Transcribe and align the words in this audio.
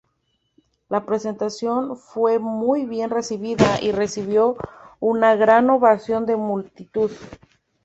La 0.89 1.05
presentación 1.05 1.95
fue 1.95 2.39
muy 2.39 2.85
bien 2.85 3.11
recibida 3.11 3.79
y 3.79 3.91
recibió 3.91 4.55
una 4.99 5.35
gran 5.35 5.69
ovación 5.69 6.25
de 6.25 6.33
la 6.33 6.39
multitud. 6.39 7.11